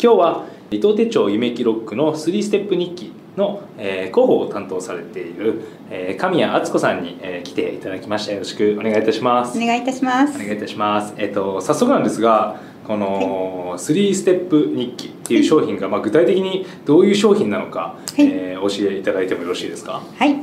[0.00, 10.38] 今日は伊藤手帳夢記ロックの3ステップ日記の、えー広報を担当されている、えー神谷敦子さんに、えー来ていただきましたよろしくお願いいたしますお願いいたしますお。
[10.38, 11.14] 願いいたします。
[11.18, 20.00] えっと早速なんですが、この3ステップ日記っていう商品がまあ具体的にどういう商品なのか、いえー教えていただいてもよろしいですか？
[20.16, 20.36] はい、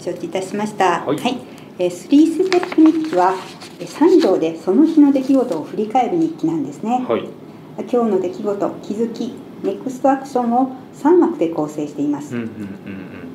[0.00, 1.04] 承知いたしました。
[1.06, 1.18] はい
[1.78, 3.34] えー、スリーステップ日記は
[3.78, 7.04] えー三行でその日の出来事を振り返る日記なんですね。
[7.08, 7.24] はい。
[7.82, 12.34] 今日の出来事、気づき、ネクストアクションを三枠で構成しています。
[12.34, 12.48] うんうん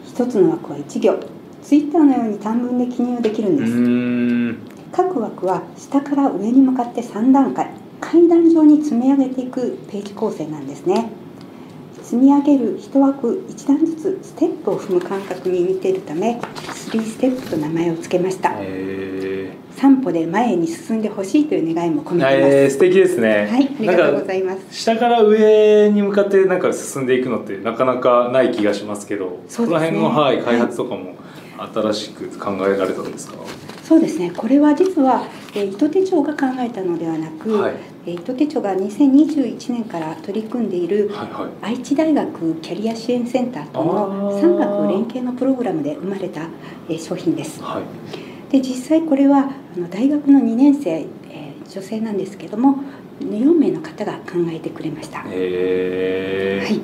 [0.05, 1.15] 一つの枠は一行。
[1.61, 4.71] ツイッターのように短文で記入できるんです。
[4.91, 7.71] 各枠は下から上に向かって3段階
[8.01, 11.11] 階段状に積み上げていくページ構成なんですね
[12.11, 23.47] 積み上げる1枠1段ずつステップを踏む感覚に似ているため3ステップと名前を付けましたえ3歩で前に進んでほしいという願いも込ー、めています、えー素敵ですね。
[23.49, 24.59] はいありがとうございいます。
[24.71, 31.15] 下から上に向かってなんか進んでいくのってなかなかない気がしますけど、そねこの辺のはいはい開発とかも
[31.73, 33.35] 新しく考えられたんですか？
[33.83, 37.73] そうですねこれは実は、えー、糸手帳が考えたのではなく、はい
[38.05, 41.77] えー糸手帳が2021年から取り組んでいるはいはい。
[41.77, 46.47] 愛知大学キャリア支援センターとの産学連携のプログラムで生まれた
[46.89, 47.61] えー商品です。
[47.61, 48.51] はい。
[48.51, 50.89] で実際これはあの大学の2年生、
[51.29, 52.79] えー女性なんですけども
[53.21, 55.19] 4名の方が考えてくれました。
[55.19, 56.81] はえーい、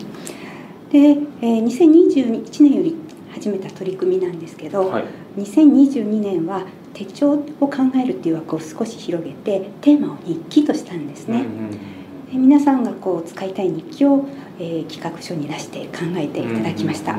[1.16, 2.96] で、えー2021年より
[3.34, 5.06] 始めた取り組みなんですけど、はい。
[5.38, 11.46] 2022年は手帳を考えるっていう枠を少し広げてテーマを日記としたんですね。
[12.32, 14.26] で皆さんがこう使いたい日記を、
[14.60, 17.16] えー企画書に出して考えていただきました。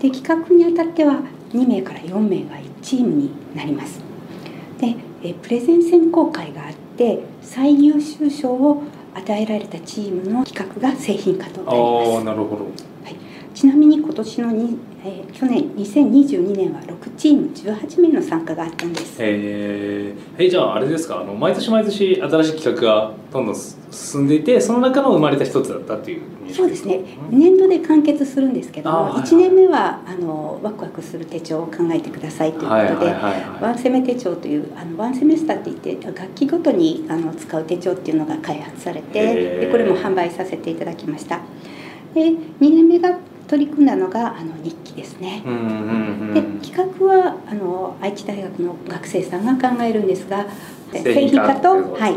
[0.00, 1.20] で企画にあたっては
[1.52, 4.00] 2名から4名が1チームになります
[4.78, 8.82] でえプレゼン選考会があって最優秀賞を
[9.14, 12.66] 与えられたチームの企画が製品化となりああまなるほど。
[13.60, 19.16] すちなみに今年のに、えー去年2022年は6チーム18名の参加があったんです。
[19.18, 23.56] えー、えじゃああれですかあの毎年毎年新しい企画がどんどん
[23.90, 29.22] 進んでいてその中の生まれた一つだったっていうそうですねうん年度で完結するんですけどもあーはいはい。
[29.30, 33.12] 1年目はあのワクワクする手帳を考えてくださいということで、
[33.60, 41.40] ワンセメ手帳というあのワンセメスターって言って楽器ごとにあの使う手帳っていうのが開発されてでこれも販売させていただきました。
[42.14, 43.16] で2年目が
[43.50, 45.42] 取り組んだのがあの日記ですね。
[45.44, 50.46] うんうんうでん企画はあの愛知大学の学生さんが考えるんですが
[50.92, 52.12] 製製品化とはい、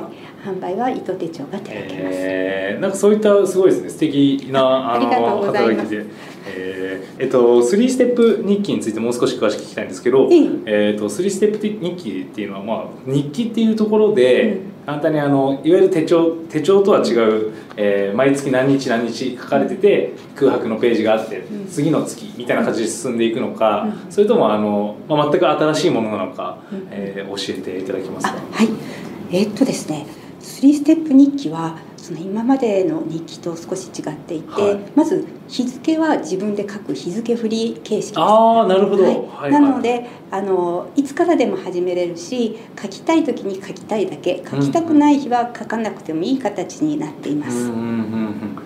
[0.46, 3.90] 販売は糸手帳が手掛けます、えー、なんかそういったすごいですね。
[3.90, 6.06] 素敵なありがとうございます
[6.46, 10.40] えーえっと3ステップ日記についてもう少し詳しく聞きたいんですけど、ええ。
[10.66, 14.74] えー、と3ステップ日記っていうのは、まあ、日記っていうところで、うん。
[14.86, 21.68] 簡単にあのいわゆる手帳手帳とは違う、えー毎月何日何日書かれてて空白のページがあって、うん。
[21.68, 24.12] 次の月みたいな感じで進んでいくのか、うん。
[24.12, 26.88] それともあの、まあ、全く新しいものなのか、うん。
[26.92, 28.42] えー教えていただけますあか。
[28.52, 28.70] はい。
[29.32, 30.06] えーっとですね
[30.42, 34.78] 3ステップ日記はその今までの日記と少し違っていて、はい。
[34.94, 38.20] まず日付は自分で書く日付振り形式です。
[38.20, 39.16] ああなるほど、はい。
[39.30, 44.44] はいなのであのいつからでも始めれるし書きたい時に書きたいだけ。
[44.46, 47.58] 書きたくない日は書かなくてもいい形になっています。
[47.58, 48.58] うんうんうんうん。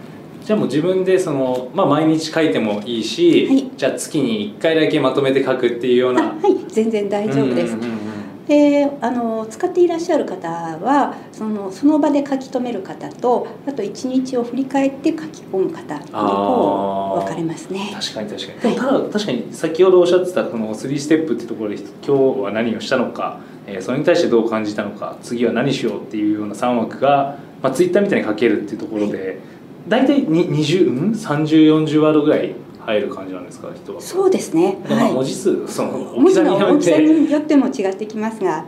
[0.44, 3.72] じゃあもう自分でその、まあ、毎日書いてもいいし、はい。
[3.78, 6.24] じゃあ月に1回だけまとめて書くっていうような。
[6.24, 6.58] あはい。
[6.70, 7.76] 全然大丈夫です。
[7.76, 8.06] うんうんうん
[8.47, 17.91] であの使っていらっしゃる方はそのその場で書き留める方とあと一日を振り返って書き込む方にこう分かれますね。
[17.94, 29.40] 確かに確かに、でもただ確かに先ほどおっしゃってたこの3ステップってところで今日は何をしたのか、えーそれに対してどう感じたのか次は何しようっていうような3枠が、まあ、ツイッターみたいに書けるっていうところで、
[29.88, 32.56] 大体に20、うん、3040ワードぐらい
[32.88, 34.02] 入る感じなんですか人は。
[34.02, 34.78] そうですね。
[34.88, 35.14] はい。
[35.14, 38.66] 文字数その大文字きさによっの大きさてによっても違ってきますが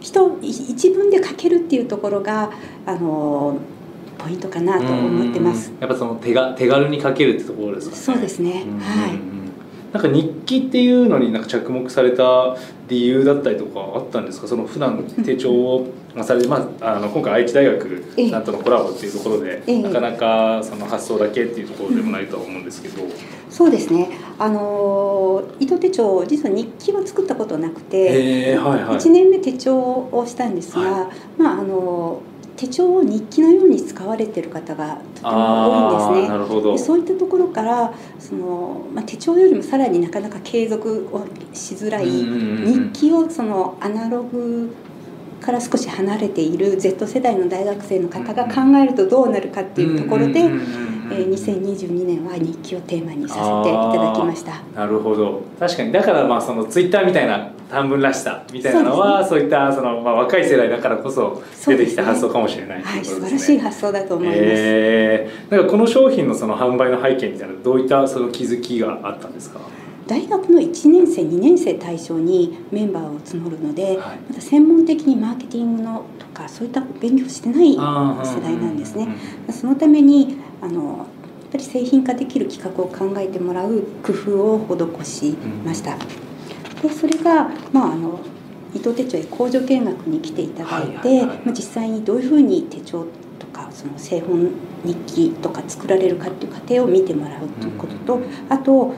[0.00, 2.50] 人い一文で書けるっていうところが
[2.86, 3.58] あの
[4.16, 5.70] ポイントかなと思ってます。
[5.80, 8.02] やっぱその手が手軽に書けるってところですかね。
[8.02, 8.64] そうですね。
[8.80, 9.18] はい。
[9.92, 12.56] なんか日記っていうのになんか着目された
[12.88, 14.46] 理由だったりとかあったんですか？
[14.46, 19.82] その普段手帳をまあされて、まあ、あの今回愛知大学さんとのコラボっていうところで、ええ。
[19.82, 23.02] なかなかその発想だけっていうところでもないとは思うんですけど、
[23.50, 24.10] そうですね。
[24.38, 28.96] あの糸手帳実は日記は作ったことなくて、はいはい。
[28.96, 32.22] 1年目手帳をしたんですが、はまああの
[32.56, 36.78] 手帳を日記のように使われている方がとても多いんですね。
[36.78, 44.74] そういったところからその、まあ、手帳よりもさらになかなか継続をしづらいうんうんうん日記をそのアナログ
[45.40, 50.50] から少し離れている Z 世代の大学生の方が考えるとどうなるかっていうところで、
[51.10, 54.60] えー、2022年は日記をテーマにさせていただきました。
[54.74, 55.42] なるほど。
[55.58, 55.92] 確かに。
[55.92, 69.60] だからまあそのツイッターみたいな短文らしさみたいなのはそう,、いったその、まあ、若い世代だからこそ出てきた発想かもしれない、ね、はい、素晴らしい発想だと思います、えー、なんかこの商品のその販売の背景みたいなどういったその気づきがあったんですか？
[70.08, 79.06] 大学の1年生2年生対象にメンバーを募るので、はい、まだ専門的にマーケティングのとかそういった勉強してない世代なんですね。
[79.52, 81.06] そのためにあのやっ
[81.52, 85.96] ぱり製品化できる企画を考えてもらう工夫を施しました。
[86.82, 88.20] でそれが、まあ、あの
[88.74, 93.06] 伊藤手帳へ工場見学に来ていただいて、まあ、実際にどういうふうに手帳
[93.38, 94.50] とかその製本
[94.84, 98.94] 日記とか作られるかっていう過程を見てもらうということと、あと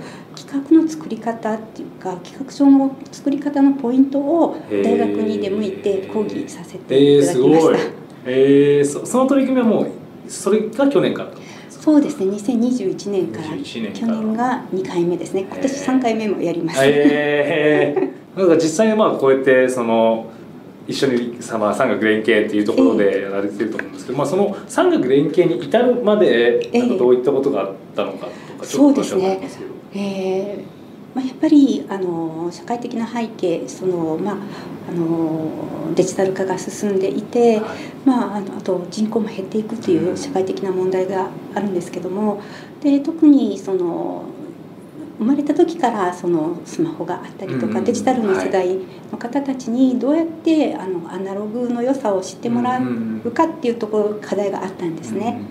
[0.46, 7.78] 企画の作り方っていうか企画書の作り方のポイントを大学に出向いて講義させていただきました。
[8.24, 9.90] えー、そその取り組みはもう
[10.28, 11.30] それが去年から
[11.68, 12.26] そうですね。
[12.26, 15.42] 2021年から去年が2回目ですね。
[15.42, 16.80] 今年3回目もやります。
[16.82, 20.30] えー、なんか実際にまあこうやってその
[20.86, 29.79] 一緒にさ、まあ、三角連携っていうところでやられてると思うんですけど、えー、まあ、その三角連携に至るまでなんかどういったことがあったのかとかちょっと教えてもらいますけど。
[29.94, 30.80] えー
[31.14, 34.36] まあ、やっぱりあの社会的な背景その、まあ、
[34.88, 42.40] あのデジタル化が進んでいて、はい、まあ、あのあと人口も減っていくという社会的な問題があるんですけども
[42.80, 44.24] で特にその
[45.18, 48.78] 生まれた時からそのスマホがあったりとか、デジタルの世代
[49.12, 55.42] の方たちにどうやってあのアナログの良さを知ってもらうかっていうところ課題があったんですね。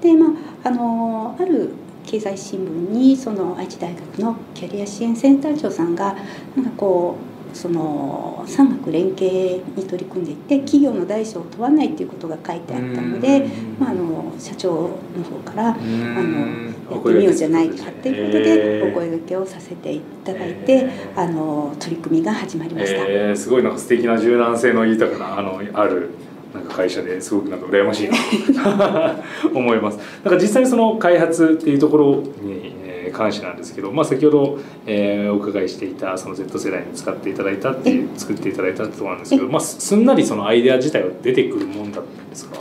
[0.00, 0.28] でま
[0.62, 1.72] ああのある
[2.08, 6.16] 経済新聞にその愛知大学のキャリア支援センター長さんが
[6.56, 7.16] なんかこ
[7.52, 13.46] うその産学連携に取り組んでいて企業の大小を問わないっていうことが書いてあったので、
[13.78, 23.04] まあ、あの社長の方からあのやってみようじゃないかっていうことでお声がけをさせていただいてあの取り組みが始まりました。
[23.06, 26.10] えー、すごいなんか素敵な柔軟性の豊かなあのある
[26.54, 28.08] なんか会社ですごくなんか羨ましい
[28.54, 29.16] な
[29.54, 29.98] 思います。
[30.24, 42.56] なんか実際にその開発っていうところに、えー、関してなんですけど、まあ、先ほど、えー、お伺いしていたその Z 世代に使っていただいたっていう作っていただいたってところなんですけど、まあ、すんなりそのアイデア自体は出てくるもんだったんですか？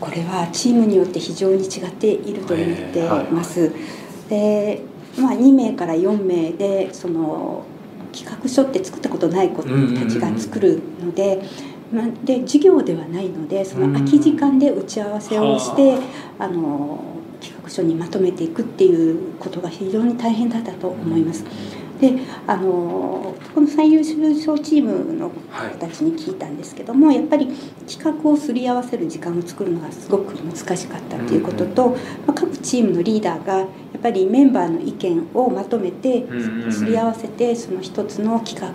[0.00, 3.70] これはチームによって非常に違っていると思ってます。
[4.28, 4.82] で
[5.18, 7.62] まあ、2名から4名でその
[8.12, 9.68] 企画書って作ったことない子た
[10.10, 11.40] ちが作るので。
[12.24, 15.98] で授業ではないのでその空き時間で打ち合わせをして、
[16.38, 16.48] あ。
[16.48, 17.14] の
[17.44, 21.44] 企画書にまとめていくっていうことが非常に大変だったと思います。
[22.00, 22.12] で
[22.46, 25.40] あのこの最優秀賞チームの子
[25.78, 27.46] たちに聞いたんですけども、はい、やっぱり
[27.86, 31.96] 企画をすり合わせる時間を作るのがすごく難しかったっていうことと、ま
[32.28, 36.26] あ、各チームのリーダーがやっぱりメンバーの意見をまとめて
[36.70, 38.72] すり合わせてその一つの企画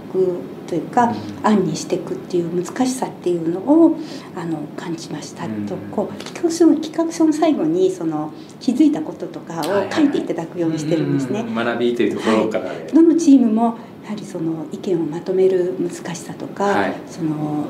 [0.69, 1.11] というか
[1.41, 3.97] 案にしていくっていう難しさっていうのを
[4.35, 11.43] あの感じましたとこう企画書企画書の最後にその気づいたこととかを書いていただくようにしてるんですね。
[11.43, 13.63] 学びというところから、はい、どのチームも
[14.03, 17.65] やはりその意見をまとめる難しさとか、はい、その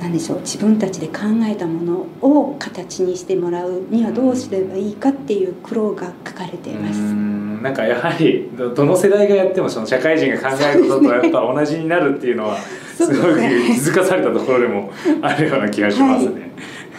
[0.00, 6.98] 何でしょう自分たちで考えたものを形にしてもらうにはどうすればいいかっていう苦労が書かれています。
[6.98, 12.56] なんかやはりどの世代がやってもその社会人が考えることとやっぱ同じになるっていうのは
[12.94, 14.90] すごく気づかされたところでも
[15.22, 16.52] あるような気がしますね。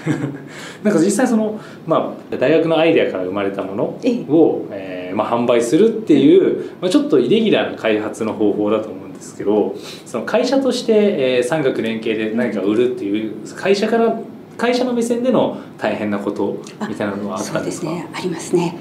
[0.83, 4.25] なんか実際その、まあ、大学のアイデアから生まれたものを、え
[4.71, 14.19] えー、まあ、販売するっていう、まあ、ちょっとイレギュラーな開発の方法だと思うんですけどその会社として、えー、産学連携で何か売るっていう会社から
[14.57, 16.57] 会社の目線での大変なこと
[16.87, 17.87] みたいなのはあったんですか？
[17.87, 18.07] ね。
[18.13, 18.75] ありますね。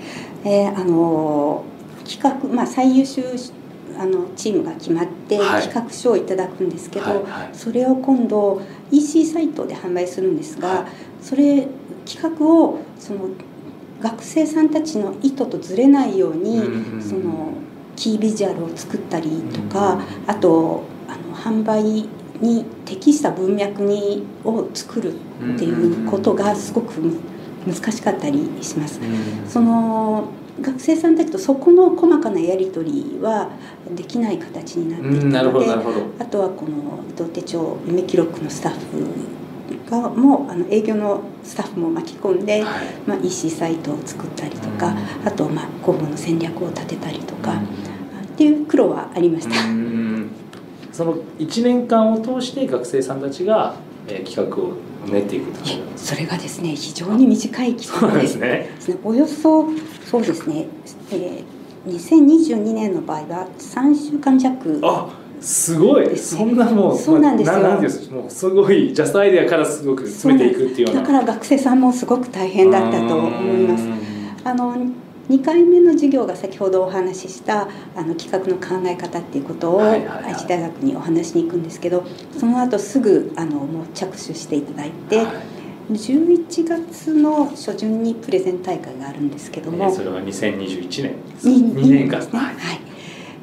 [0.45, 1.63] えー、あの
[2.05, 3.23] 企画、まあ、最優秀
[3.97, 7.25] あのチームが決まって企画書をいただくんですけど、はいはい。
[7.25, 10.87] はい、それを今度 EC サイトで販売するんですが、
[11.21, 11.67] それ
[12.07, 13.29] 企画をその
[14.01, 16.61] 学生さんたちの意図とずれないように、
[17.03, 17.53] その
[17.99, 26.93] キービジュアルを作ったりとか、あとあの販売に適した文脈にを作るっていうことがすごく
[27.67, 29.01] 難しかったりします。
[29.49, 30.29] その
[30.61, 33.51] 学生さんたちとそこの細かなやり取りは
[33.95, 35.67] できない形になっていたので
[36.19, 39.39] あとはこの伊藤手帳夢記録のスタッフ
[39.89, 47.67] がもあの営業のスタッフも巻き込んで、はい、まあ、EC サイトを作ったりとか、うん、あとまあ広報の戦略を立てたりとか、うん、
[48.39, 49.55] っていう苦労はありました。
[50.93, 53.75] その1年間を通して学生さんたちが
[54.07, 54.75] えー企画を
[55.11, 55.53] 練っていく
[55.97, 58.71] それがですね非常に短い期間でですすね。
[59.03, 59.67] およそ
[60.09, 60.67] そうですね、
[61.11, 64.81] えー、2022年の場合は3週間弱。
[64.85, 65.09] あ
[65.41, 67.81] すごい、そんなもうそうなんですよ。
[67.81, 68.09] です。
[68.09, 71.01] かもうすごいジャストアイデアからすごく詰めていくっていうような。
[71.01, 73.85] だから学生さんもすごく大変だったと思います。
[73.85, 73.99] うん。
[74.45, 74.77] あの
[75.29, 80.03] 2回目の授業が先ほどお話ししたあの企画の考え方っていうことを愛
[80.37, 82.05] 知大学にお話しに行くんですけど
[82.39, 85.59] その後すぐあのもう着手していただいて、はい
[85.89, 92.39] 11月の初旬にプレゼン大会があるんですけども、えーそれは2021年に2年間ですね。
[92.39, 92.55] ははい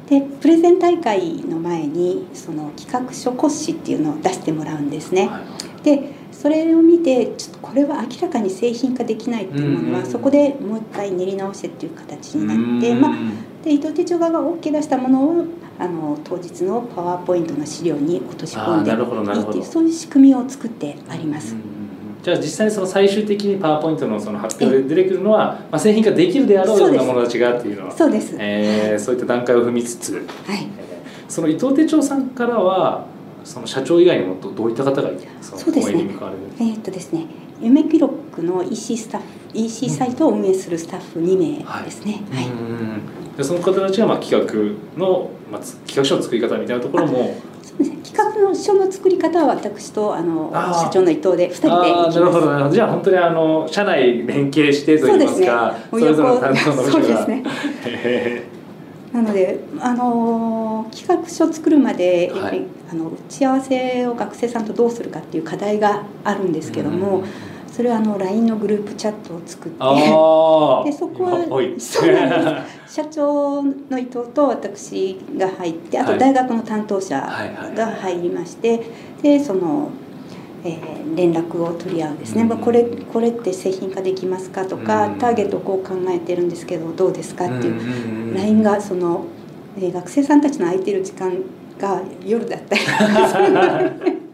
[0.06, 0.08] い。
[0.08, 5.26] でプレゼン大会の前にその企画書骨子っていうのを出してもらうんですね。
[5.26, 6.10] はいで
[6.46, 13.16] それを見てちょっとこれは明らかに製品化できないっていうものは、そこでもう一回練り直してっていう形になって、うんまあ、
[13.64, 15.44] で伊藤手帳側が OK 出したものを
[15.76, 19.58] あの当日のパワーポイントの資料に落とし込んでいあーなるほどなるほど。
[19.58, 21.54] いっていうそういう仕組みを作ってあります。
[21.54, 21.62] うん
[22.22, 27.92] じゃあ実際にその最終的にパワーポイントのその発表で出てくるのは、まあ、製品化できるであろうようなものたちがっていうのは。
[27.96, 28.36] そうです。
[28.38, 30.68] えーそういった段階を踏みつつ、はい。
[30.78, 30.96] えー
[31.28, 33.06] その伊藤手帳さんからは
[33.46, 35.08] その社長以外にもどどういった方が
[35.40, 36.00] そそうですね。
[36.58, 37.26] えーっとですね、
[37.60, 42.24] 夢記録の EC スタッフ、EC サイトを運営するスタッフ2名ですね。
[42.32, 42.48] はい。
[42.48, 43.36] うん。
[43.36, 47.98] でその方たちがまあ企画の、まあ、つ企画書の作り方みたいなところもそうですね。
[48.02, 52.74] 企画の書の作り方は私とあの社長の伊藤で2人でなるほどなるほど。
[52.74, 56.14] じゃあ本当にあの社内連携してといいますかそうですね。
[56.14, 56.90] それぞれの担当の部署が。
[56.90, 57.44] そうですね。
[57.84, 58.56] へ
[59.12, 62.50] なので、あのー企画書を作るまで、やっ
[62.90, 67.24] あの打ち合わせを学生さんとどうするかっていう課題があるんですけども、うん。
[67.76, 76.12] それはあの LINE のグループチャットを作ってでそこは社長の伊藤と私が入ってあはい。
[76.14, 78.82] と大学の担当者が入りまして
[79.20, 79.90] でその、
[80.64, 82.48] えー連絡を取り合うんですね、うん。
[82.48, 85.18] まあ、これこれって製品化できますかとか、うん。
[85.18, 88.34] ターゲットをこう考えてるんですけどどうですかっていう。
[88.34, 89.26] LINE がその、
[89.76, 91.32] えー学生さんたちの空いてる時間
[91.78, 92.82] が夜だったり。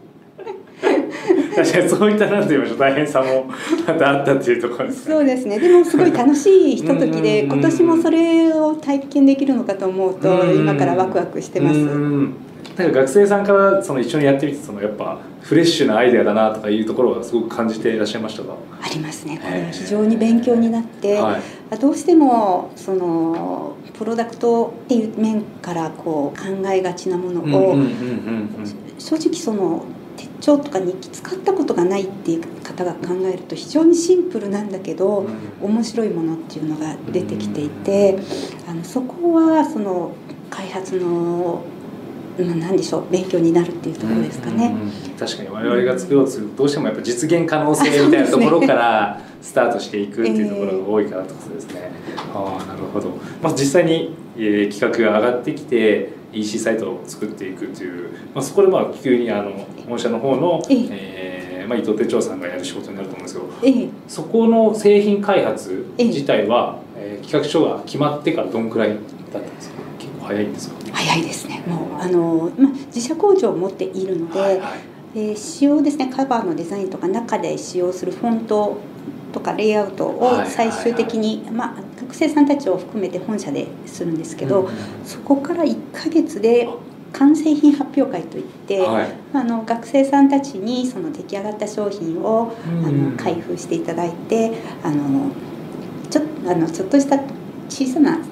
[1.55, 3.45] 確かにそういったなんて言いましょう大変さも
[3.87, 5.59] またあったっていうところですかそうですね。
[5.59, 11.79] でもすごい楽しいひとときでうん今年もそれを体験できるのかと思うとうん今からワクワクしてます。
[11.79, 12.33] うん
[12.77, 19.37] なんか学生さんからその一緒にやってみてそのやっぱフレッシュなアイデアだなとかいうところはすごく感じていらっしゃいましたか、ありますね。
[19.37, 21.37] これは非常に勉強になって、は
[21.71, 27.75] い、どうしてもそのプロダクトっていう面からこう考えがちなものを、
[28.97, 29.85] 正直その
[30.17, 35.25] 手帳とか日記使ったことがないっていう方が考えると非常にシンプルなんだけど、
[35.61, 38.17] 面白いものっていうのが出てきていて、
[38.67, 40.13] あのそこはその
[40.49, 41.63] 開発の
[42.39, 44.67] まあ何でしょう勉強になるっていうところですかね。
[44.67, 44.91] うんうんうん
[45.23, 51.91] 確かに我々が作ろうとするとどうしてもやっぱ実現可能性みたいなところからスタートしていくっていうところが多いからとですね。
[52.33, 53.09] ああなるほど。
[53.41, 59.51] まあ実際に、えー企画が上がってきて EC サイトを作っていくという、まあ、そこでまあ急にあの
[59.87, 60.87] 本社の方の、ええ。
[60.91, 63.89] えーまあ、伊藤手帳さんがやる仕事になると思うんですけどええ。
[64.07, 66.07] そこの製品開発ええ。
[66.07, 68.97] 自体は、えー企画書が決まってからどんくらいだっ
[69.31, 69.75] たんですか？
[69.99, 70.75] 結構早いんですか？
[70.91, 71.63] 早いですね。
[71.67, 75.17] もうあの、まあ、自社工場を持っているので、はいはい。
[75.17, 78.77] で使用ですねカバーのデザインとか中で使用するフォント
[79.31, 86.67] とかレイアウトを最終的に、まあ、学生さんたちを含めて本社でするんですけど、うんそこから1ヶ月で
[87.11, 89.13] 完成品発表会といって、はい。
[89.33, 93.11] あの学生さんたちにその出来上がった商品をあうん。
[93.11, 95.29] の開封していただいてあの
[96.09, 97.19] ちょあのちょっとした
[97.69, 98.27] 小さな発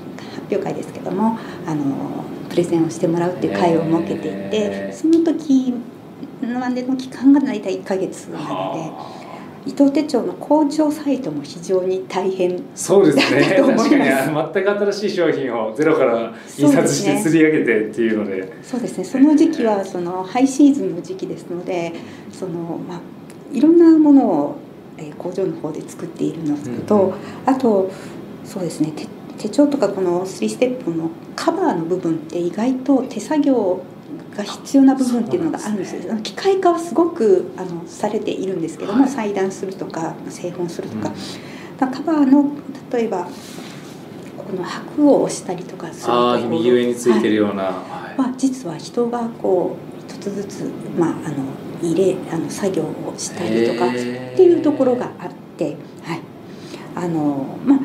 [0.49, 1.37] 表会ですけども
[1.67, 5.73] あのプレゼンをしてもらうっていう会を設けていて、その時
[6.41, 9.20] までの期間が大体1ヶ月なのはあ。
[9.20, 9.20] で
[9.65, 13.57] 伊藤手帳の工場サイトも非常に大変そうですね。
[13.57, 18.51] 確かに全く新しい商品をゼロから印刷して釣り上げてっていうので。
[18.63, 19.03] そうですね。
[19.03, 21.93] その時期はそのハイシーズンの時期ですので
[22.31, 22.99] その、まあ、
[23.53, 24.55] いろんなものを、
[24.97, 27.13] えー工場の方で作っているのと、うん
[27.45, 27.89] あと
[28.43, 28.91] そうですね。
[28.95, 33.81] 手手帳とかこの3ステップのカバーの部分って意外と手作業
[34.35, 36.01] が必要な部分っていうのがあるんですよ。
[36.03, 39.09] そう機械化はすごくあのされているんですけども、はい。
[39.09, 41.91] 裁断するとか製本するとか,、うん。
[41.91, 42.51] カバーの
[42.91, 43.27] 例えば
[44.37, 48.21] この箔を押したりとかするとああ右上についてるような、はい。
[48.21, 51.45] は実は人がこう一つずつ、まあ、あの
[51.81, 56.21] 入れあの作業をしたりとかっていうところがあって、はい、
[56.95, 57.79] あのまあ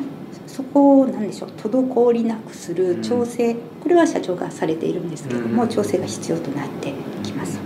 [0.57, 5.69] そこを何でしょう滞りなくする調整、これは社長がされているんですけれども、うん。
[5.69, 7.59] 調整が必要となってきます。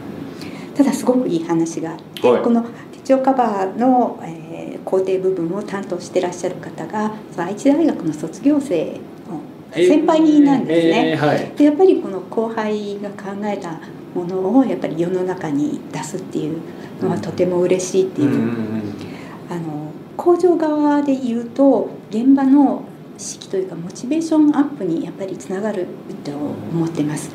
[0.75, 2.43] ただすごくいい話があって、はい。
[2.43, 4.41] この手帳カバーの、えー
[4.83, 9.39] 工程部分を担当してらっしゃる方がその愛知大学の卒業生の
[9.71, 11.09] 先輩なんですね。
[11.11, 11.51] えーはい。
[11.55, 13.79] でやっぱりこの後輩が考えた
[14.15, 16.59] ものをやっぱり世の中に出すっていう
[16.99, 18.81] のはとても嬉しいっていう、
[20.21, 22.83] 工場側で言うと現場の
[23.17, 25.87] 士気というかモチベーションアップにやっぱりつながる
[26.23, 27.31] と思ってます。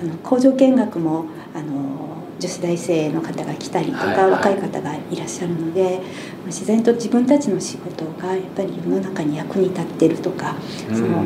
[0.00, 4.30] あの工場見学もあの女子大生の方が来たりとか、はいはい。
[4.30, 5.98] 若い方がいらっしゃるので
[6.38, 10.54] まあ自然と自分たちの仕事がやっぱり世の中に役に立ってるとか
[10.88, 11.24] その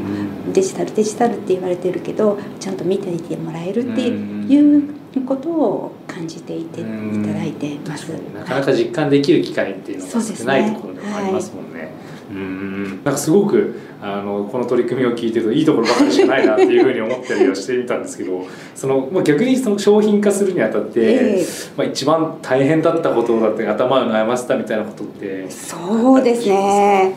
[0.55, 4.95] デジタルデジタルって言われてるけどちゃんと見ていてもらえるってうんいう
[5.27, 8.09] ことを感じていていただいてます。
[8.09, 11.93] なかなか実感できる機会っていうのがないところでもありますもんね。
[12.31, 27.15] うんなんかすごくあのこの取り組みを聞いてるといいところばかりしかないなっていうふうに思ったりはしてみたんですけどその、まあ、逆にその商品化するにあたって、ええまあ、一番大変だったことだって頭を悩ませたみたいなことってそうですね。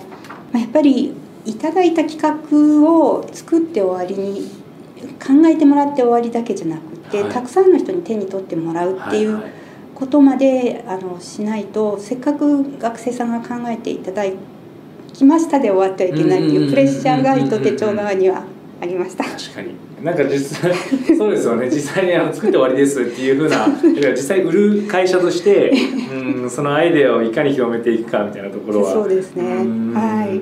[0.52, 1.14] まあやっぱり
[1.46, 4.50] いただいた企画を作って終わりに
[5.20, 7.32] 考えてもらって終わりだけじゃなくて、はい。
[7.32, 9.52] たくさんの人に手に取ってもらうっていうはいはい。
[9.96, 14.24] ことまであのしないとせっかく学生さんが考えていただ
[15.12, 18.44] きましたで終わってはいけないっていうプレッシャーが糸手帳側には
[18.80, 19.24] ありました。
[19.24, 19.76] 確かに。
[20.04, 20.72] なんか実際
[21.18, 21.68] そうですよね。
[21.68, 23.68] 実際にあの作って終わりですっていうふうな
[24.12, 25.72] 実際売る会社として
[26.14, 28.94] うんそのアイデアをいかに広めていくかみたいなところは。
[28.94, 29.44] そうですね。
[29.44, 29.94] うん。
[29.96, 30.42] はい。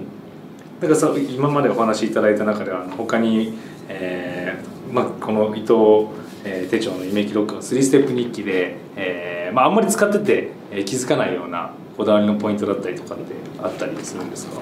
[0.81, 3.53] なんかそう今までお話しいただいた中では他に、
[3.87, 6.07] えーまあ、この伊藤、
[6.45, 14.61] えー手帳のイメージロックの3ステップ日記で、えーまあ、あんまり使ってて、えー気づかないようなこだわりのポイントだったりとかってあったりするんですか？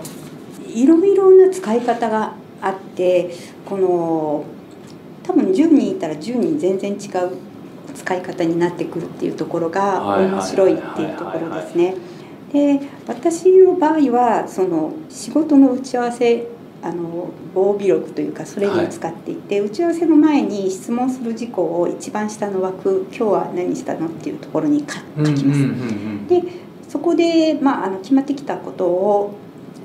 [0.68, 3.32] いろいろな使い方があって
[3.66, 4.44] この
[5.24, 7.00] 多分10人いたら10人全然違う
[7.96, 11.96] 使い方になってくるっていうところがはい面白いっていうところですね。
[12.52, 16.48] で私の場合はその仕事の打ち合わせ
[16.84, 25.62] あの防備録というかそれに使っていて、打ち合わせの前に質問する事項を一番下の枠「今日は何したの?」っていうところに書書きます。
[26.28, 26.44] で
[26.90, 29.32] そこで、まあ、あの決まってきたことを、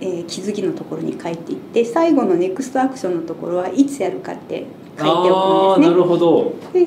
[0.01, 4.67] えー気づきのところに書いていって最後のネクストアクションのところはいつやるかって
[4.99, 5.97] 書いておくんですね。
[5.97, 6.87] るほどで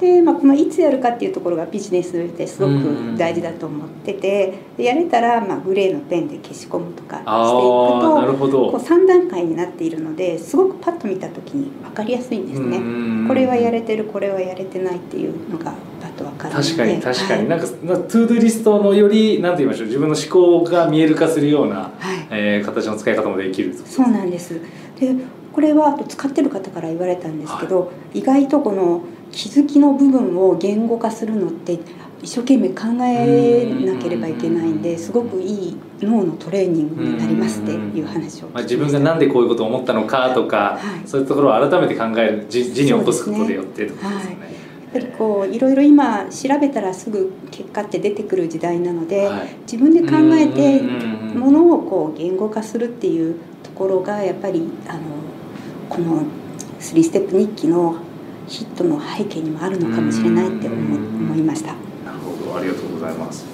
[0.00, 8.70] で、まあ、このいつやるかっていうところがビジネスですごく大事だと思っててでやれたら、まあ、グレーのペンで消し込むとかしていくああなとるほど。
[8.70, 12.78] こう3段階になっているのですごくパッと見た時に分かりやすいんですね。
[13.26, 22.26] これはやれてるこれはやれてないっていうのがパッと分かる確かに確かに、はいなんかな To Do リストのよりなんて言いましょう自分の思考が見える化するような、はい。
[22.30, 24.60] えー形の使い方もできるそうなんです。
[25.00, 25.14] で
[25.52, 31.78] これはあと使ってる方から言われたんですけど、意外とこの気づきの部分を言語化するのって
[32.22, 41.08] 一生懸命考えなければいけないんですごくいい脳のトレーニングになりますっていう話をまあ、ま自分がしたなんでこういうことを思ったのかとか、はい。
[41.08, 44.18] そういうところを改めて考える字字に起こすことでよってとですよね。
[44.82, 49.56] やっぱりこういろいろ今調べたらすぐ結果って出てくる時代なので、はい。
[49.70, 55.00] 自分で考えてものをこう言語化するっていうところがやっぱりあの
[55.88, 56.22] この
[56.80, 57.96] 3ステップ日記の
[58.48, 61.68] ヒットの背景にもあるのかもしれないって思思いました。
[62.04, 63.44] なるほどありがとうございます。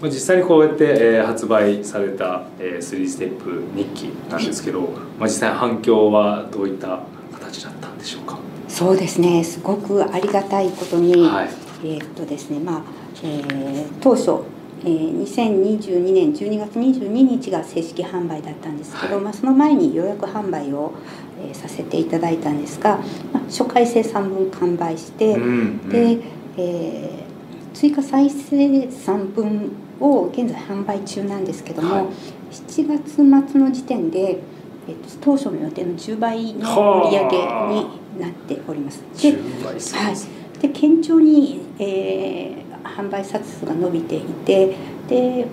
[0.00, 4.80] まあ実際にこうやって、えー発売された、えー、3ステップ日記なんですけど、
[5.18, 7.00] まあ、実際反響はどういった
[7.32, 8.38] 形だったんでしょうか？
[8.68, 11.48] そうですねすごくありがたいことに、はい。
[11.84, 12.82] えーっとですねまあ、
[13.22, 14.42] えー当初、
[14.84, 20.92] えー2022年12月22日が正式販売だったんですけど、はいまあ、その前に予約販売を、
[21.40, 22.98] えーさせていただいたんですが、
[23.32, 25.88] まあ、初回生産分完売して、うんうん。
[25.88, 26.18] で、
[26.56, 27.28] えー
[27.74, 29.70] 追加再生産分
[30.00, 32.06] を現在販売中なんですけども、はい。
[32.50, 33.14] 7月
[33.52, 34.40] 末の時点で、
[34.88, 39.00] えっと当初の予定の10倍の売り上げになっております。
[39.22, 44.74] で10倍するんで堅調に、えー販売冊数が伸びていて
[45.08, 45.46] で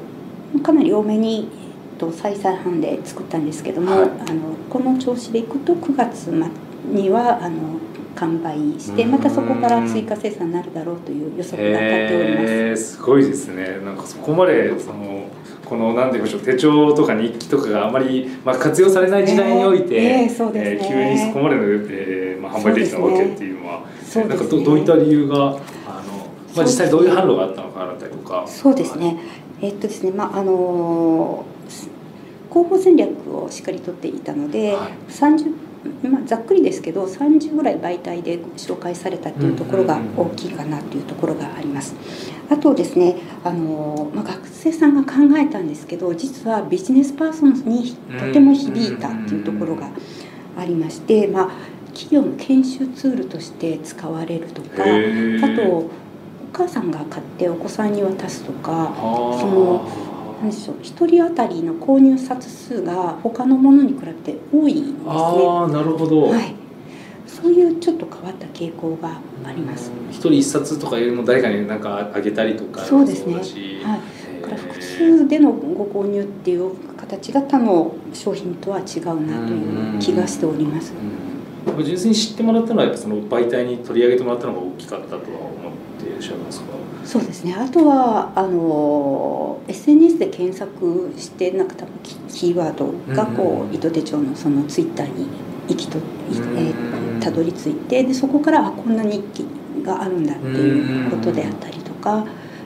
[0.63, 1.47] かなり多めに、
[1.97, 4.09] と再々販で作ったんですけども、はい。
[4.09, 6.27] あのこの調子でいくと9月
[6.91, 7.79] にはあの
[8.15, 9.11] 完売してうん。
[9.11, 12.95] またそこから追加生産になるだろうという予測が立っております。
[12.95, 13.79] すごいですね。
[13.83, 15.27] なんかそこまでその
[15.65, 20.87] この何て言いましょう手帳とか日記とかがあまり、まあ、活用されない時代において、ええそうですね。
[20.87, 24.29] ー急にそこまでの、えーまあ、販売できたわけっていうのはそうね。
[24.29, 25.57] なんかどどういった理由があの、
[26.55, 28.45] まあ、実際どういう反応があったのかだったりとか。
[28.47, 29.17] そうですね。
[29.61, 31.45] えっとですね、まああの
[32.55, 34.93] 広報戦略をしっかりとっていたので、はい。
[35.11, 35.53] 30
[36.09, 41.93] まあ、ざっくりですけど30ぐらい媒体で紹介されたっていうところが大きいかなというところがあります。
[42.49, 49.89] あとですねあの、まあ、学生さんが考えたんですけど実はビジネスパーソンにとても響いたっていうところが
[50.57, 51.49] ありまして、まあ、
[51.93, 55.89] 企業の研修ツールとして使われるとかあとお
[56.51, 60.04] 母さんが買ってお子さんに渡すとかその
[60.41, 60.77] 何でしょう。
[60.77, 65.05] 1人当たりの購入冊数が他のものに比べて多いんですね。
[65.07, 66.55] ああなるほど、はい、
[67.25, 69.91] そういうちょっと変わった傾向があります。
[70.11, 73.35] 一人一冊とかいうのを誰かになんかあげたりとかそうですね。
[73.35, 80.93] はい、だから複数でのご購入っていう形が他の商品とは違うなという気がしております。
[80.93, 81.25] うん
[81.83, 86.67] 純粋に知ってもらったのはやっぱその媒体に取り上げてもらったのが大きかったとは思っていらっしゃいますか？
[87.19, 87.55] そうですね。
[87.55, 95.27] あとはあの SNS で検索してなんか多分キキーワードがこう糸手帳のそのツイッターに
[95.69, 99.47] 行きと、えーたどり着いてでそこからあこんな日記
[99.83, 102.25] があるんだっていうことであったりとかっ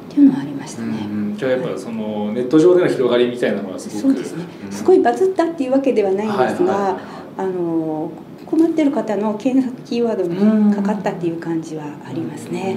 [0.10, 1.06] ていうのはありましたね。
[1.06, 4.44] うんじゃあやっぱそのネット上での広がりみたいなのはすごくそうですね。
[4.72, 8.12] すごいバズったっていうわけではないんですが、はいはいあの
[8.46, 12.76] 困ってる方の検索キーワードにかかったっていう感じはありますね。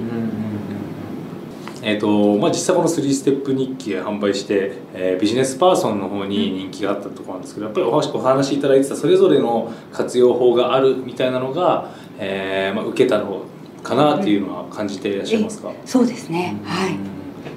[1.85, 13.43] えーとまあ、実際この3ステップ日記販売して、えービジネスパーソンの方に人気があったところなんですけどやっぱりお話お話しいただいてたそれぞれの活用法があるみたいなのが、えーまあ、受けたの
[13.83, 16.55] かなっていうのは感じていらっしゃいますか、そうですね。
[16.63, 16.97] はい。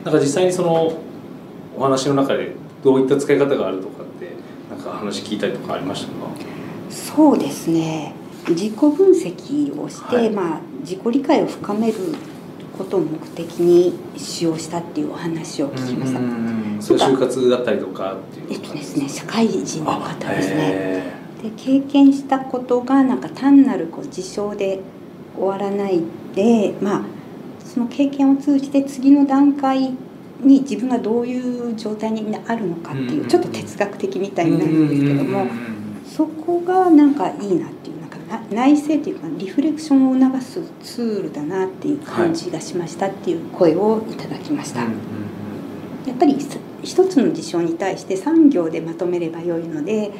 [0.05, 0.99] なんか実際にその
[1.77, 4.33] お話の中でどういった使い方があるとかって
[4.69, 6.15] なんか話聞いたりとかありましたか？
[6.91, 8.13] そうですね。
[8.49, 11.95] 自己分析をして、はいまあ自己理解を深める
[12.77, 16.19] ことを目的に使用したっていうお話を聞きました。
[16.19, 20.29] うんそういう就活だったりとかっていうえっとですね、社会人の方。
[20.29, 20.57] ですね。
[20.59, 24.81] へで経験したことがなんか単なるこう事象で
[25.37, 26.03] 終わらない
[26.35, 27.03] でまあ
[27.65, 29.95] その経験を通じて次の段階
[30.41, 35.49] に自分がどういう状態にあるのかっていう、うんちょっと哲学的みたーいになるんですけども、うん。
[36.07, 37.96] そこがなんかいいなっていう
[38.51, 44.85] 内省というかリフレクションを促すツールだなっていう感じがしましたっていう声をいただきました。
[44.85, 44.91] うん
[46.07, 50.13] やっぱりさ一つの事象に対して産業でまとめればよいので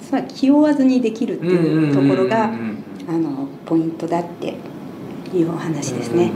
[0.00, 2.52] つまり気負わずにできるっていうところが
[3.64, 4.54] ポイントだって
[5.34, 6.30] いうお話ですね。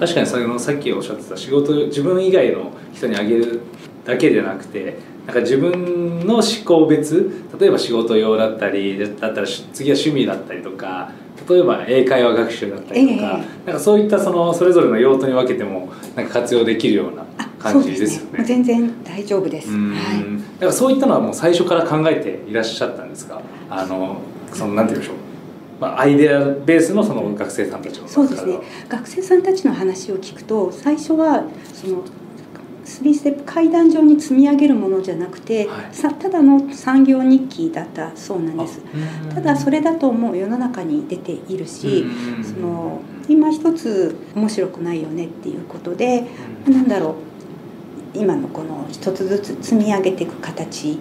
[0.00, 3.60] 確かにそのさっきおっしゃってた仕事自分以外の人にあげる
[4.04, 4.96] だけじゃなくて
[5.28, 11.12] なんか自分の思考別例えば仕事用だったりだったらし次は趣味だったりとか
[11.46, 18.38] 例えば英会話学習だったりとか,、えなんかそういったそのそれぞれの用途に分けてもなんか活用できるようなあ感じですよね。
[18.38, 19.68] もう全然大丈夫です。
[19.70, 19.98] うんはい。
[20.54, 23.42] だからそういったのはもう最初から考えていらっしゃったんですか？
[23.68, 24.22] あの
[24.54, 25.16] そのなんて言うんでしょう、
[25.78, 28.58] まあ、アイデアベースのその学生さんたちのそうですね。
[28.88, 32.02] 学生さんたちの話を聞くと最初はその
[32.88, 35.94] 3ステップ階段上に積み上げるものじゃなくて、はい。
[35.94, 38.80] さただの産業日記だったそうなんです。
[39.34, 42.04] ただそれれだともう世の中に出ているし、
[42.42, 46.24] その今一つ面白くないよねっていうことで
[46.68, 47.16] なんだろ
[48.14, 50.98] う今のこの一つずつ積み上げていく形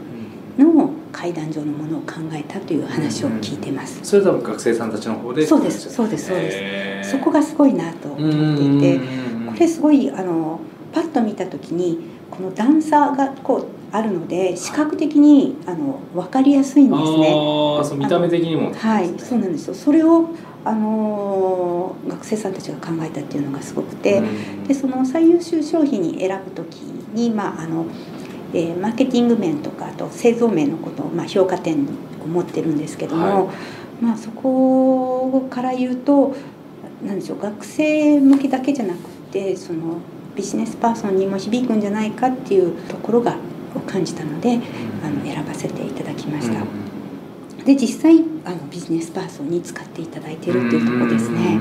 [0.58, 4.00] の階段上のものを考えたという話を聞いてます。
[4.04, 7.12] それ多分学生さんたちの方でそうですそうですそうです。
[7.12, 9.00] そこがすごいなと思っていて、
[9.48, 10.60] これすごいあの
[10.98, 12.00] パッと見た時に
[12.32, 17.28] この段差がこうあるので視覚的にあの分かりやすいんですね。
[17.28, 19.76] ああそう見た目的にもはい、そうなんですよ。
[19.76, 20.30] それを
[20.66, 24.24] あの学生さんたちが考えたっていうのがすごくて、
[24.68, 26.78] でその最優秀商品に選ぶ時
[27.14, 27.86] にまああの、
[28.54, 31.86] えーマーケティング面とかあと製造面のことをまあ評価点
[32.24, 33.54] を持ってるんですけども、は
[34.02, 36.36] まあそこから言うと
[37.06, 39.00] なんでしょう学生向けだけじゃなく
[39.32, 40.00] てその
[40.38, 43.36] ビジネスパーソンにも響くんじゃないかっていうところが
[43.76, 44.60] を感じたので
[45.04, 46.64] あの選ばせていただきました。
[47.66, 51.60] で実際あのビジネスパーソンに使っていただいているっていうところですね。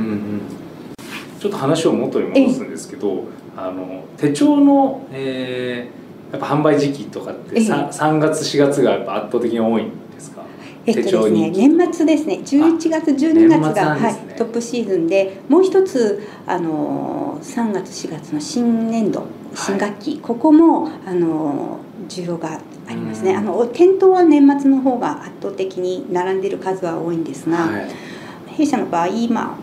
[1.40, 3.24] ちょっと話を元に戻すんですけど、
[3.56, 7.68] あの手帳の、えーやっぱ販売時期とかってええ。
[7.68, 9.84] 3, 3月4月がやっぱ圧倒的に多い
[10.86, 12.40] えっとですね、年末ですね。
[12.44, 14.00] 11月12月が、ね。
[14.00, 23.36] はい、トップシーズンでもう一つあの3月4月の新年度新学期、ここもあの需要がありますね、うん。
[23.38, 27.90] あの店頭は年末の方が圧倒的に並んでいる数は多いんですが、はい。
[28.54, 29.58] 弊社の場合今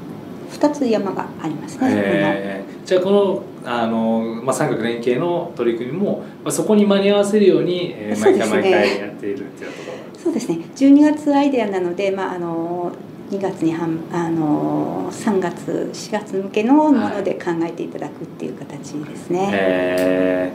[0.52, 2.86] 2つ山がありますね、えー。
[2.86, 9.92] じゃあこのあの、まあ、三角連携の取り組みも、まあ、そこに間に合わせるように、えー毎回毎回やっているっていうところ
[10.24, 10.60] そうですね。
[10.76, 12.94] 12月アイデアなので、まあ、あの
[13.30, 19.50] 2月にはんあの3月4月向けのもので考えていただくっていう形ですね。
[19.52, 20.54] え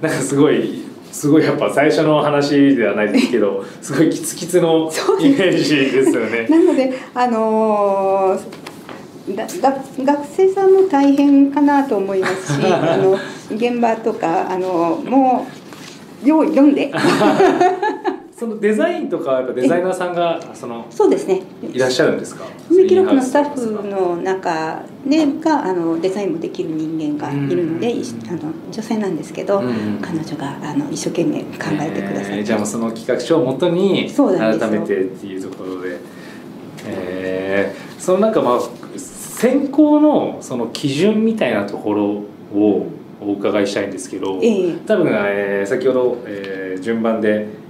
[0.00, 4.90] ー、 なんかすごいすごいやっぱ最初の話ではないですけど すごいキツキツの
[5.20, 6.46] イメージですよね。
[6.50, 8.36] なのであの
[9.36, 13.16] だが学生さんも大変かなと思いますしあの
[13.54, 15.46] 現場とかあのも
[16.24, 16.90] うよう読んで
[18.42, 21.42] そのデザインとかやっぱデザイナーさんがそのそうですね。
[21.62, 22.44] いらっしゃるんですか？
[22.68, 27.94] 梅記録のスタッフの中でがあのデザインもできる人間がいるので、
[28.28, 29.62] あの女性なんですけど、
[30.00, 36.00] 彼女があの一生懸命考えてくださって、えー、じゃあもうその企画書をもとに改めてっていうところで。
[36.84, 38.60] えー、そのなんかまあ
[38.98, 42.04] 選考のその基準みたいなところ
[42.52, 42.88] を
[43.20, 47.61] お伺いしたいんですけど、えー、多分、えー、先ほど、えー、順番で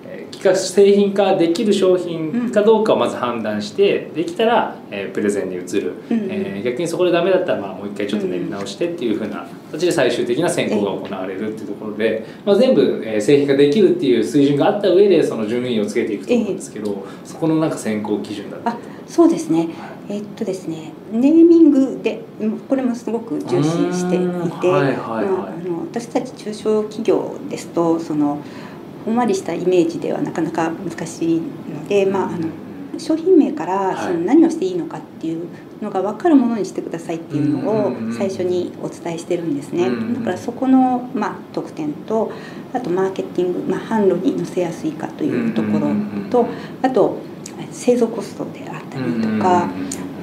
[0.42, 18.76] が製品化できる商品かどうかをまず判断してできたら、えー、プレゼンに移る、うん、えー、逆にそこでダメだったらまあもう一回ちょっと練り直してっていうふうな形で最終的な選考が行われるっていうところで、まあ、全部、えー、製品化できるっていう水準があった上でその順位をつけていくと思うんですけど、そこのなんか選考基準だったり
[19.06, 19.68] そうですね、
[20.08, 22.22] えー、っとですねネーミングで
[22.68, 24.18] これもすごく重視してい
[24.60, 28.42] て、はいはいはい、あの私たち中小企業ですとその
[29.04, 32.48] ほんわりしたイメージではなかなか難しいので、まあ、あの
[32.98, 35.48] 商品名からその何をしていいのかっていう
[35.80, 39.88] のが分かるものにしてくださいっていうのを最初にお伝えしてるんですね。
[40.14, 42.30] だからそこの、まあ、特典と
[42.72, 45.88] あとマーケティング、まあ、販路に載せやすいかというところ
[46.30, 46.46] と
[46.82, 47.18] あと
[47.70, 49.68] 製造コストであったりとか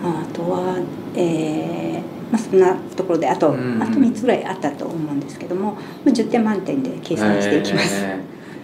[0.04, 0.78] あとは、
[1.16, 8.06] えーまあ、そんなところであとあと3つぐらいあったと思うんですけども10点満点で計算していきます。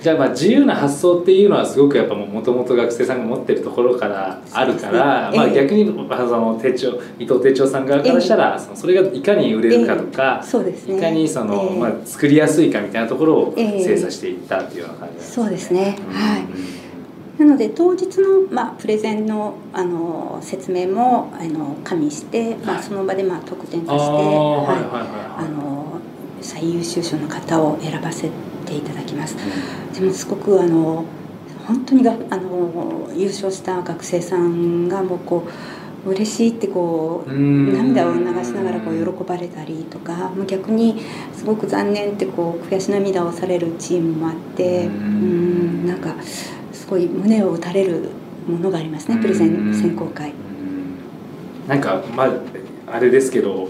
[0.06, 15.34] じゃあまあ自由な発想っていうのはすごくやっぱもともと学生さんが持ってるところからあるから、ね、まあ逆にその手帳伊藤手帳さん側からしたら、それがいかに売れるかとか、そうですね、いかにその、まあ、作りやすいかみたいなところを精査していったっていうような感じですね。
[15.34, 16.38] そうですね、は
[17.40, 17.42] い。
[17.42, 26.00] なので当日の、まあ、プレゼンのあの説明もあの加味して、まあ、その場で、まあ、特典として、はいあの
[26.42, 29.36] 最優秀賞の方を選ばせていただきます。
[29.94, 31.06] でもすごくあの
[31.68, 35.48] 本当にがあの優勝した学生さんがもうこ
[36.06, 41.02] う嬉しいってこう涙を流しながらこう喜ばれたりとか逆に
[41.34, 46.16] すごく残念ってこう悔し涙をされるチームもあってうんなんか
[46.72, 48.10] すごい胸を打たれる
[48.48, 50.34] ものがありますねプレゼン選考会。
[51.68, 52.32] なんかまあ
[52.88, 53.70] あれですけど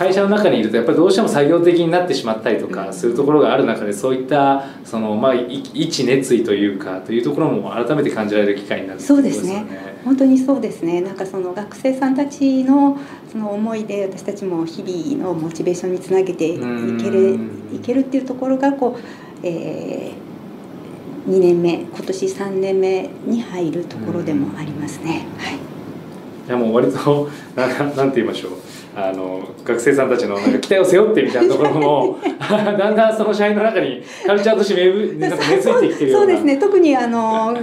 [0.00, 9.66] 会社の中にいるとやっぱりどうしても作業的になってしまったりとかするところがある中でそういったそのまあ一熱意というかというところも改めて感じられる機会になる、そうですね。
[10.02, 11.02] 本当にそうですね。
[11.02, 12.96] なんかその学生さんたちの
[13.30, 17.38] その思いで私たちも日々のモチベーションにつなげていける
[17.70, 25.26] いけるっていうところがこう、えー、2年目今年3年目に入るところでもありますね。
[25.36, 25.58] はい、い
[26.48, 36.24] やもう割とななんて言いましょうあの学生さんたちのなんか期待を背負ってみたいなところも だんだんその社員の中にカルチャーとして根付いてきてるような。
[36.24, 36.56] そうですね。
[36.56, 37.56] 特にあの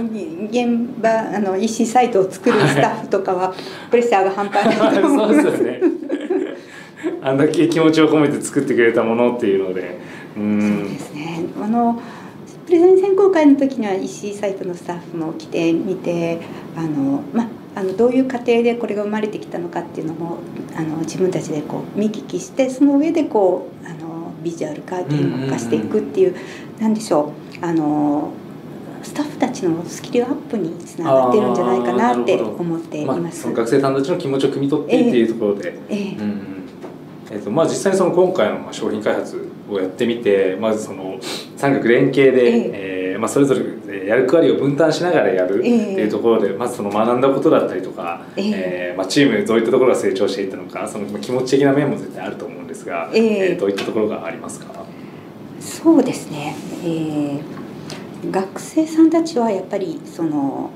[0.50, 0.68] 現
[1.00, 3.54] 場あの EC サイトを作るスタッフとかは
[3.90, 5.42] プレッシャーが半端ないと思います。
[5.42, 5.80] そうですね。
[7.22, 9.98] あんだけ気持ちを込めて作ってくれたものっていうので。
[10.36, 10.60] うん。
[10.60, 11.44] そうですね。
[11.62, 12.00] あの
[12.66, 16.38] プレゼン選考会の時には EC サイトのスタッフも来てみて
[16.76, 20.38] あのまああのどういう過程でこれが生まれてきたのかっていうのも
[20.76, 26.34] あの自分たちでこう見聞きしてその上でこうあのビジュアル化言語化していくっていう,、
[26.80, 27.64] なんでしょう。
[27.64, 28.32] あの
[29.00, 33.46] スタッフたちのスキルアップにつながってるんじゃないかなって思っています。
[33.46, 36.58] まあ、学生さんたちの気持ちを汲み取ってっていうところで、えー、えーうん。
[37.30, 41.18] えーとまあ、実際にその今回の商品開発をやってみてまずその
[41.56, 54.84] 三角連携で、えー、えー、まあ、それぞれやる役割を分担しながらやるっていうところで、えー、まずその学んだことだったりとか、えまあ、チームどういったところが成長していったのかその気持ち的な面も絶対あると思うんですが、えどういったところがありますか？
[55.60, 60.72] そうですね、えー、学生さんたちはやっぱりその思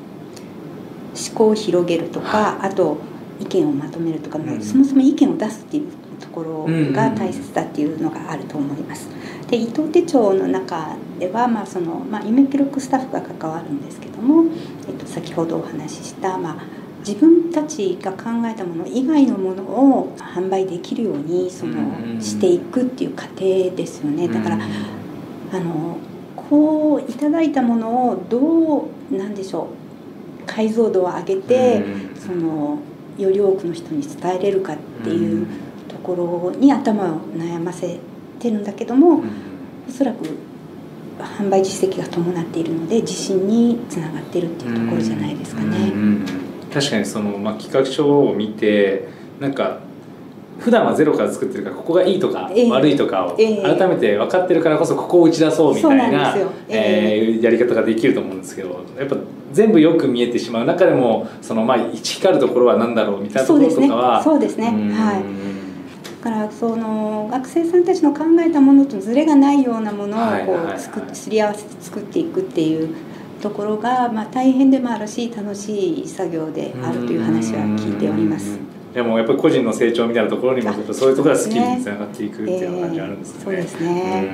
[1.34, 2.98] 考を広げるとか、はい、あと
[3.40, 9.08] 意見をまとめるとか、うん、そもそも意見を出すっていうところが大切だっていうのがあると思います。
[9.48, 14.50] で伊藤手帳の中では、まあそのまあ、夢記録スタッフが関わるんですけども、
[14.88, 16.64] えっと、先ほどお話しした、まあ、
[16.98, 24.26] 自分たちが考えたもの以外のものを販売できるようにそのしていくっていう過程ですよね。
[24.26, 24.58] だから
[25.52, 25.98] あの
[26.34, 29.68] ここういただいたものをどうなんでしょ
[30.42, 31.82] う解像度を上げて、
[32.18, 32.78] その
[33.16, 35.46] より多くの人に伝えれるかっていう
[35.88, 37.98] ところに頭を悩ませ
[38.38, 39.22] てるんだけども、
[39.88, 40.26] おそらく
[41.18, 45.92] 販売実績が伴っているので自信につながってるっていうところじゃないですかね。
[46.72, 49.08] 確かにその、まあ、企画書を見て
[49.40, 49.80] なんか
[50.58, 56.36] 普段はゼロから作ってるからここがいいとか悪いとかを改めて分かってるからこそここを打ち出そうみたいな
[56.68, 59.16] えやり方ができると思うんですけどやっぱ
[59.52, 64.66] 全部よく見えてしまう中でもそのまあ一光るところは何だろうみたいなところとかはそうですね。
[64.66, 65.22] はい。
[65.22, 65.51] だ
[66.22, 72.94] からその学生さんたちの考えたものとずれがないようなものをこう作すり合わせて作っていくっていう
[73.42, 78.58] ところがまあ大変でもあるし楽しい作業であるという話は聞いております。
[78.94, 83.44] でもやっぱり個人の成長みたいなところにもそういうところがスキルにつながっていくっていう感じあるんですね。
[83.44, 84.28] そうですね。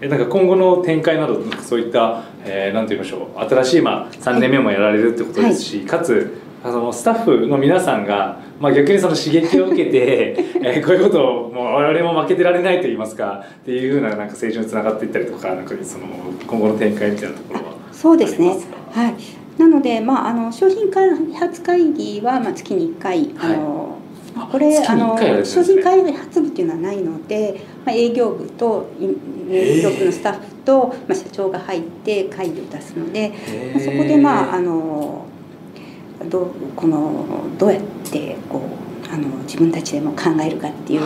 [0.00, 3.38] えなんか今後の展開などそういった、えー、なんて言いましょう。
[3.48, 16.04] 新しいまあ3年目もやられるってことですし、はい、かつあのスタッフの皆さんが、まあ、逆にその刺激を受けて、 えー、こういうことをもう我々も負けてられないと言いますかっていうふうななんか成長につながっていったりとかなんかその
[16.46, 17.72] 今後の展開みたいなところは。
[17.90, 18.56] そうですね。
[18.92, 19.14] はい。
[19.58, 23.98] なので、まあ、あの商品開発会議はまあ月に1回、あの
[24.50, 28.86] これ、あの商品開発部っていうのはないので、まあ、営業部と
[29.50, 33.32] 営業部のスタッフと、まあ、社長が入って会議を出すので、
[33.74, 35.26] まあ、そこでまああの
[36.24, 37.26] どこの
[37.58, 41.00] どうやってこうあの自分たちでも考えるかっていう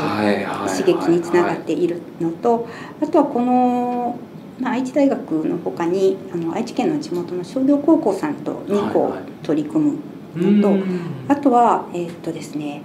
[0.68, 2.68] 刺激につながっているのと
[3.02, 4.18] あとはこの、
[4.60, 9.98] まあ、愛知大学のほかにあの愛知県の地元の商業高校さんと2校取り組む
[10.36, 10.84] のと、
[11.28, 12.82] あとはえっとですね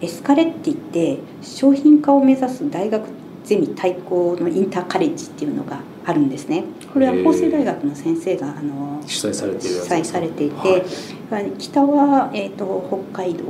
[0.00, 3.08] エスカレって言って商品化を目指す大学
[3.44, 6.64] ゼミ対抗のインターカレッジっていうのがあるんですね。
[6.92, 10.84] これは法政大学の先生があの主催されている主催されていて、
[11.30, 13.44] はい、北は、えーと、北海道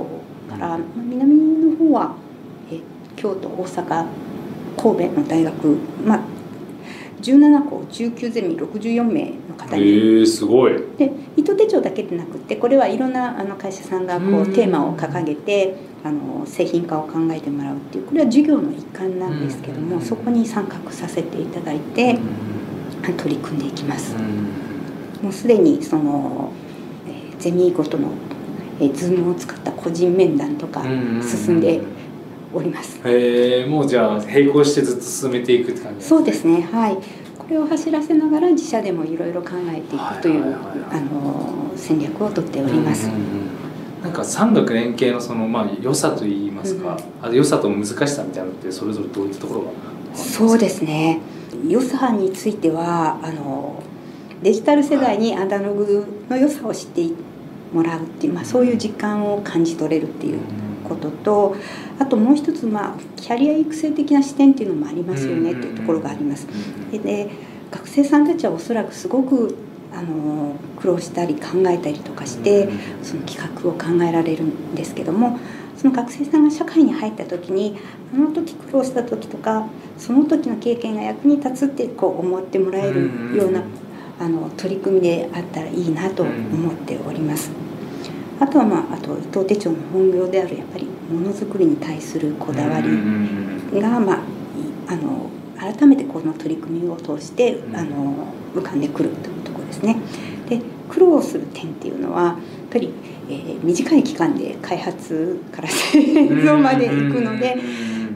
[0.49, 2.15] から南の方は、
[2.71, 2.81] え
[3.17, 4.07] 京都大阪
[4.77, 6.21] 神戸の大学まあ
[7.23, 10.75] 17校19ゼミ64名の方に、えー、すごい。
[10.99, 22.19] で糸手帳だけでなくてこれはいろんなあの会社さんがこうテーマを掲げてあの製品化を考えてもらうっていうこれは授業の一環なんですけどもそこに参画させていただいて
[23.17, 24.15] 取り組んでいきます。
[25.23, 26.51] もうすでにその、
[27.07, 28.11] えー、ゼミごとの、
[28.81, 31.81] えー、ズームを使った個人面談とか進んで
[32.53, 33.01] おります。
[33.05, 36.97] へえもうじゃあ並行してずっと進めていくって感じ、ね、そうですねはい。
[36.97, 37.03] こ
[37.53, 40.57] れを走らせながら自社でもいろいろ考えていくという
[40.91, 43.09] あの戦略をとっております。
[43.09, 44.03] うんうんうん。
[44.03, 49.71] なんか産学連携のそのまあ良さといいますか、うん、あ良さと難しさみたいなのってそれぞれどういったところが
[50.15, 51.21] そうですね。
[51.69, 53.83] 良さについてはあの
[54.43, 57.11] デジタル世代にアナログの良さを知って
[57.73, 60.41] もらうっていう、まあ、そういう実感を感じ取れるっていう
[60.83, 61.57] ことと
[61.99, 66.47] あともう一つ、まあ、キャリア育成的な視点っていうのもありますよねっていうところがあります。
[66.93, 67.31] で
[67.71, 69.57] 学生さんたちはおそらくすごく
[69.95, 72.69] あの苦労したり考えたりとかして
[73.03, 75.39] その企画を考えられるんですけども
[75.77, 77.79] その学生さんが社会に入った時に
[78.15, 79.67] あの時苦労した時とか
[79.99, 83.63] その時の経験が役に立つってこう思ってもらえるような
[84.21, 87.51] あの取り組みであったらいいなと思っております。
[88.43, 94.21] あとはまああと伊藤手帳の本業であるやっぱりものづくりに対するこだわりがまあ
[94.89, 99.97] あの改めてこの取り組みを通してあの浮かんでくるというところですね。
[100.49, 102.37] で苦労する点っていうのはやっ
[102.73, 102.93] ぱり、
[103.29, 107.57] えー、短い期間で開発から製造まで行くので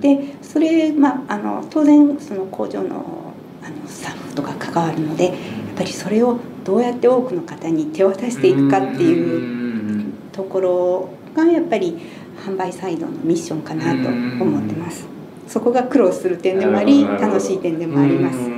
[0.00, 5.34] でそれ、まあ、あの当然その工場のあのスタッフとか関わるのでやっ
[5.76, 9.65] ぱりそれをどうやって多くの方に手渡していくかっていう
[10.36, 11.98] ところがやっぱり
[12.44, 15.06] 販売サイドのミッションかなと思ってます。
[15.48, 18.56] そこが苦労する点でもあり楽しい点でもあります。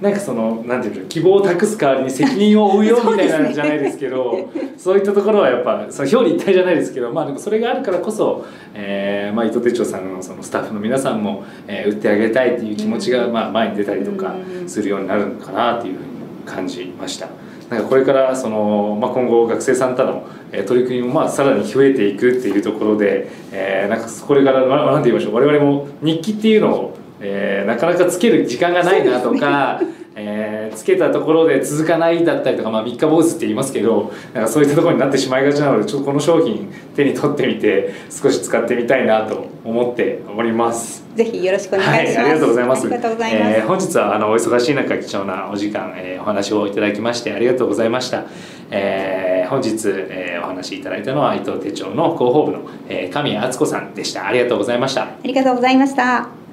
[0.00, 14.34] なんかそのなんていうの希望を託す代わりに責任を負うよみたいなんじゃないですけど そういったところはやっぱその表裏一体じゃないですけど、まあ、でもそれがあるからこそ、えーまあ、伊藤手帳さんのそのスタッフの皆さんも、えー、売ってあげたいっていう気持ちが、まあ、前に出たりとか
[14.66, 16.04] するようになるのかなというふうに
[16.44, 17.28] 感じました。
[17.70, 20.26] なんかこれからその、まあ、今後学生さんとの
[20.66, 29.80] 取り組みもまあさらに増えていくっていうところで、えー、なんかこれから何て言いましょう我々も日記っていうのを、えー、なかなかつける時間がないなとか、
[30.14, 41.04] えー、つけたところで続かないだったりとか、まあ、三日坊主って言いますけどなんかそういったところになってしまいがちなのでちょっとこの商品手に取ってみて少し使ってみたいなと思っております。
[41.14, 42.18] ぜひよろしくお願いします。
[42.18, 42.86] はい、ありがとうございます。
[42.86, 43.52] ありがとうございます。
[43.58, 48.24] えー本日はあのお忙しい中貴重なお時間、えーお話をいただきましてありがとうございました。
[48.70, 54.26] えー本日、えーお話しいただいたのは伊藤手帳の広報部の、えー神谷敦子さんでした。
[54.26, 55.02] ありがとうございました。
[55.02, 56.43] ありがとうございました。